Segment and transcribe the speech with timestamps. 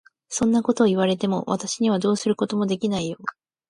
[0.29, 3.19] そんなことを言われても、私にはどうすることもできないよ。